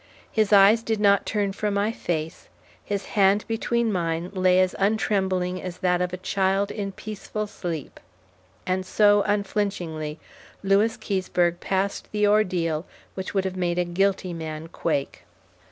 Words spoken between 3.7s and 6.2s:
mine lay as untrembling as that of a